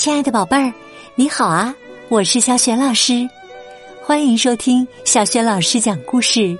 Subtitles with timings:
[0.00, 0.72] 亲爱的宝贝儿，
[1.14, 1.76] 你好啊！
[2.08, 3.28] 我是小雪老师，
[4.02, 6.56] 欢迎收听小雪老师讲故事，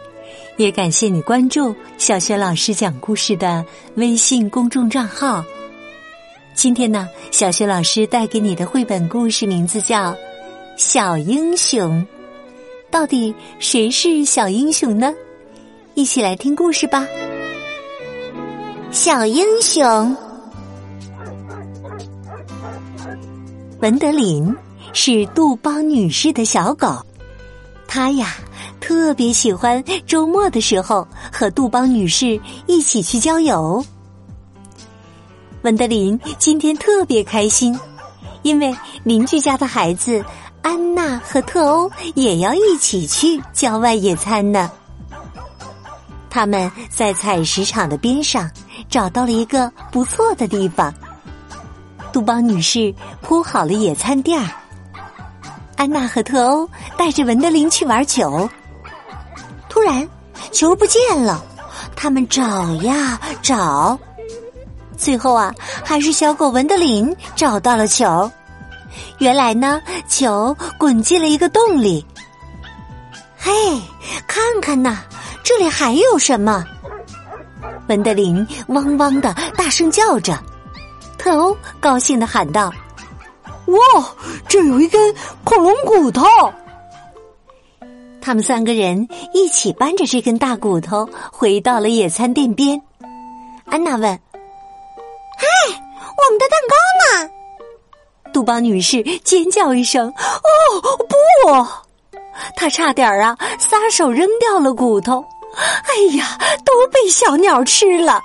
[0.58, 3.64] 也感谢你关注小雪老师讲故事的
[3.94, 5.42] 微信公众账号。
[6.52, 10.12] 今天呢，小雪老师带给你的绘本故事名字叫
[10.76, 11.92] 《小英雄》。
[12.90, 15.14] 到底谁是小英雄呢？
[15.94, 17.08] 一起来听故事吧。
[18.90, 20.14] 小英雄。
[23.80, 24.54] 文德林
[24.92, 27.02] 是杜邦女士的小狗，
[27.88, 28.36] 她呀
[28.78, 33.82] 特别喜欢周末的时候和杜邦女士一起去郊游。
[35.62, 37.78] 文德林今天特别开心，
[38.42, 40.22] 因为邻居家的孩子
[40.60, 44.70] 安娜和特欧也要一起去郊外野餐呢。
[46.28, 48.50] 他们在采石场的边上
[48.90, 50.92] 找到了一个不错的地方。
[52.12, 54.48] 杜邦女士铺好了野餐垫儿，
[55.76, 58.48] 安娜和特欧带着文德林去玩球。
[59.68, 60.06] 突然，
[60.52, 61.42] 球不见了，
[61.94, 62.42] 他们找
[62.82, 63.98] 呀找，
[64.96, 68.30] 最后啊，还是小狗文德林找到了球。
[69.18, 72.04] 原来呢，球滚进了一个洞里。
[73.38, 73.52] 嘿，
[74.26, 74.98] 看看呐，
[75.44, 76.64] 这里还有什么？
[77.88, 80.36] 文德林汪汪的大声叫着。
[81.20, 82.72] 特欧高兴的喊道
[83.68, 83.76] ：“哇，
[84.48, 86.26] 这有一根恐龙骨头！”
[88.22, 92.80] 他们三个人一起搬着这根大骨头回到了野餐垫边。
[93.66, 94.02] 安娜问
[95.36, 96.74] ：“嗨，我们的蛋糕
[97.22, 97.30] 呢？”
[98.32, 102.16] 杜邦女士尖叫一声：“哦，不！”
[102.56, 105.22] 她差点啊，撒手扔掉了骨头。
[105.54, 108.22] 哎呀，都被小鸟吃了。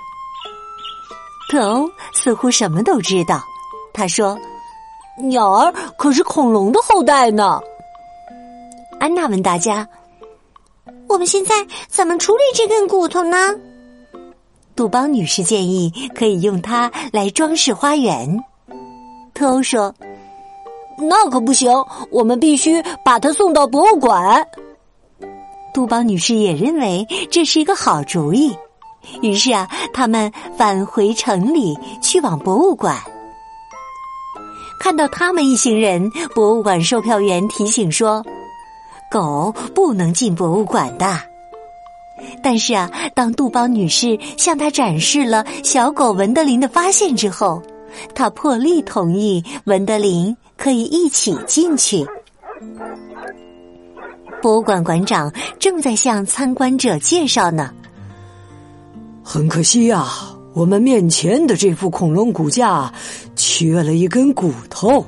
[1.48, 3.42] 特欧似乎什么都知道，
[3.92, 4.38] 他说
[5.22, 7.60] ：“鸟儿可是恐龙的后代呢。”
[8.98, 9.86] 安娜问大家
[11.08, 11.54] ：“我们现在
[11.88, 13.54] 怎么处理这根骨头呢？”
[14.74, 18.44] 杜邦女士建议可以用它来装饰花园。
[19.32, 19.94] 特欧说
[20.98, 21.70] ：“那可不行，
[22.10, 24.46] 我们必须把它送到博物馆。”
[25.72, 28.56] 杜邦女士也认为这是一个好主意。
[29.22, 32.98] 于是啊，他们返回城里去往博物馆。
[34.78, 38.24] 看到他们一行人，博物馆售票员提醒说
[39.10, 41.18] ：“狗不能进博物馆的。”
[42.42, 47.62] 但是啊，当杜邦女士向他展示了小狗文德林的发现之后，
[48.14, 52.06] 他破例同意文德林可以一起进去。
[54.42, 57.72] 博物馆馆长正在向参观者介绍呢。
[59.28, 60.06] 很可惜呀，
[60.52, 62.94] 我们面前的这副恐龙骨架
[63.34, 65.04] 缺了一根骨头。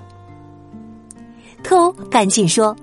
[1.62, 2.77] 特欧赶紧说：“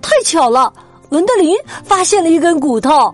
[0.00, 0.72] 太巧了，
[1.08, 1.52] 文德林
[1.82, 3.12] 发现了一根骨头。”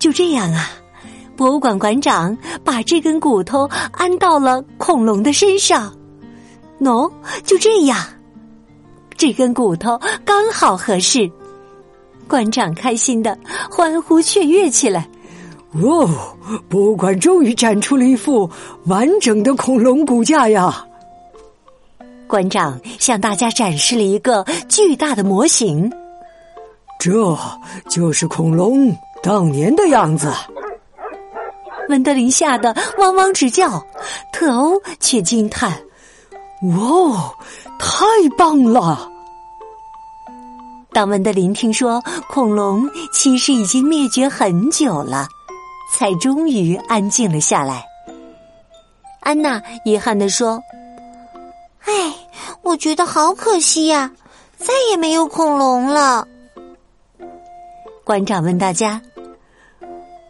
[0.00, 0.70] 就这样啊，
[1.36, 5.94] 博物馆馆长把这根骨头安到了恐龙的身上。
[6.80, 7.08] 喏，
[7.44, 8.04] 就这样，
[9.16, 11.30] 这根骨头刚好合适。
[12.26, 13.38] 馆长开心的
[13.70, 15.08] 欢呼雀跃起来。
[15.82, 16.08] 哦，
[16.68, 18.48] 博物馆终于展出了一副
[18.86, 20.86] 完整的恐龙骨架呀！
[22.28, 25.92] 馆长向大家展示了一个巨大的模型，
[26.98, 27.36] 这
[27.90, 30.32] 就是恐龙当年的样子。
[31.88, 33.84] 文德林吓得汪汪直叫，
[34.32, 35.76] 特欧却惊叹
[36.78, 37.34] ：“哇，
[37.78, 38.06] 太
[38.38, 39.10] 棒了！”
[40.92, 45.28] 当文德林听说恐龙其实已经灭绝很久了。
[45.96, 47.84] 才终于安静了下来。
[49.20, 50.60] 安娜遗憾地说
[51.86, 51.92] ：“哎，
[52.62, 54.10] 我觉得好可惜呀，
[54.58, 56.26] 再也没有恐龙了。”
[58.04, 59.00] 馆长问大家：“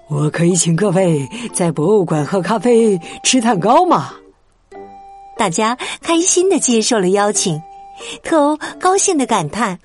[0.09, 4.13] 我可以请各位在博物馆喝咖啡、吃蛋糕吗？”
[5.37, 7.61] 大家开心的接受了邀请。
[8.23, 9.79] 特欧高兴的感叹：“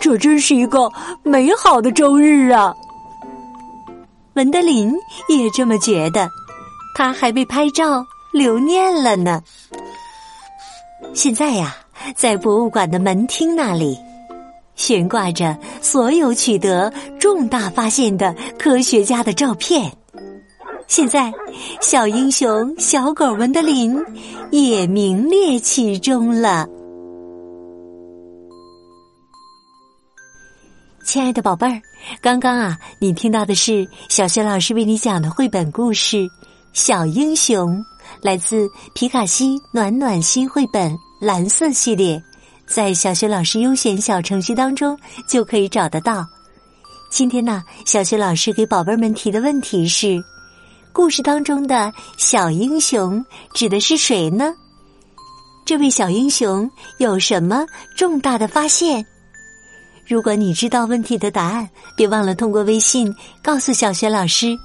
[0.00, 0.90] 这真是一个
[1.22, 2.74] 美好的周日啊！”
[4.38, 4.94] 文德林
[5.28, 6.30] 也这么觉得，
[6.94, 9.42] 他还被拍照留念了呢。
[11.12, 11.74] 现在呀，
[12.14, 13.98] 在博物馆的门厅那里，
[14.76, 19.92] 悬挂着所有取得重大发现的科学家的照片。
[20.86, 21.32] 现在，
[21.80, 24.00] 小英雄小狗文德林
[24.52, 26.64] 也名列其中了。
[31.08, 31.80] 亲爱的宝贝儿，
[32.20, 36.16] 刚刚啊，你听到的是小学老师为你讲的绘本故事
[36.74, 37.78] 《小英雄》，
[38.20, 42.22] 来自皮卡西暖暖心绘本蓝色系列，
[42.66, 44.94] 在小学老师优选小程序当中
[45.26, 46.26] 就可以找得到。
[47.08, 50.22] 今天呢，小学老师给宝贝们提的问题是：
[50.92, 53.24] 故事当中的小英雄
[53.54, 54.52] 指的是谁呢？
[55.64, 57.64] 这位小英雄有什么
[57.96, 59.02] 重大的发现？
[60.08, 64.58] 如果你知道问题的答案，别忘了通过微信告诉小学老师。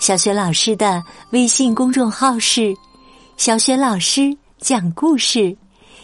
[0.00, 1.00] 小学老师的
[1.30, 2.74] 微信公众号是
[3.38, 5.56] “小学老师讲故事”，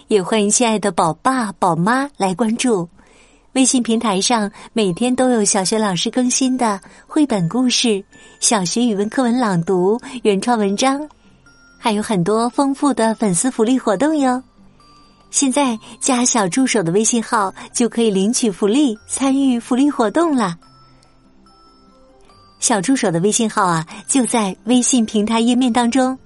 [0.07, 2.89] 也欢迎亲爱的宝爸宝妈来关注。
[3.55, 8.05] 微信平台上每天都有小学老师更新的绘本故事、
[8.39, 11.01] 小学语文课文朗读、原创文章，
[11.77, 14.41] 还有很多丰富的粉丝福利活动哟。
[15.31, 20.57] 现在加小助手的微信号就可以领取福利，参与福利活动了。
[22.59, 26.19] 小助手的微信号啊，就在微信平台页面当中。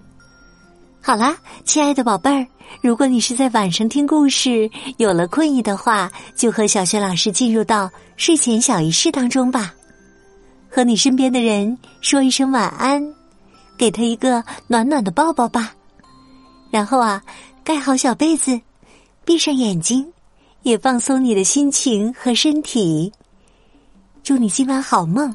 [1.02, 2.46] 好啦，亲爱的宝贝儿，
[2.82, 9.74] 如果你是在晚上听故事，有了困意的话，就和小雪老师进入到睡前小仪式当中吧。
[10.70, 13.02] 和你身边的人说一声晚安，
[13.76, 15.74] 给他一个暖暖的抱抱吧。
[16.70, 17.20] 然后啊，
[17.64, 18.60] 盖好小被子。
[19.30, 20.12] 闭上眼睛，
[20.64, 23.12] 也放松你的心情和身体。
[24.24, 25.32] 祝你今晚好梦，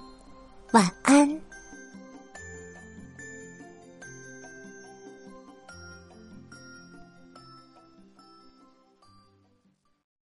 [0.74, 1.42] 晚安。